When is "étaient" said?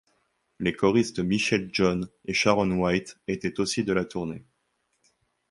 3.27-3.59